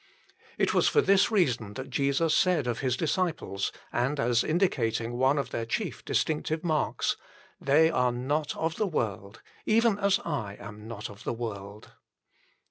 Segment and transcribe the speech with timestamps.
[0.57, 5.37] It was for this reason that Jesus said of His disciples, and as indicating one
[5.37, 7.17] of their chief distinctive marks:"
[7.71, 11.91] They are not of the world, even as I am not of the world."